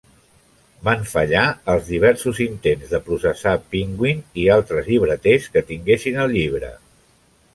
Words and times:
Van 0.87 1.03
fallar 1.09 1.43
els 1.73 1.89
diversos 1.89 2.39
intents 2.45 2.95
de 2.95 3.01
processar 3.09 3.53
Penguin 3.75 4.25
i 4.43 4.47
altres 4.55 4.89
llibreters 4.93 5.47
que 5.57 5.63
tinguessin 5.73 6.21
el 6.25 6.37
llibre. 6.39 6.75